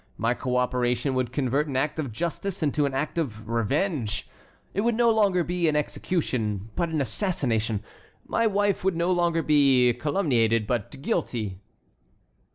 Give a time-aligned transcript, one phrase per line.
[0.17, 4.27] My co operation would convert an act of justice into an act of revenge.
[4.73, 7.83] It would no longer be an execution, but an assassination.
[8.25, 11.59] My wife would no longer be calumniated, but guilty."